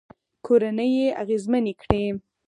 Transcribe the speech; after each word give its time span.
کورنۍ 0.45 0.91
يې 0.99 1.07
اغېزمنې 1.21 1.73
کړې 1.81 2.03